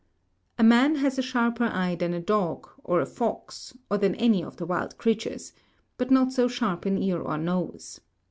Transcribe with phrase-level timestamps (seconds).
[0.57, 4.43] A man has a sharper eye than a dog, or a fox, or than any
[4.43, 5.53] of the wild creatures;
[5.99, 8.01] but not so sharp an ear or nose.